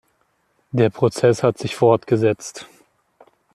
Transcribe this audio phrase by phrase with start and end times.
[0.71, 2.65] Der Prozess hat sich fortgesetzt.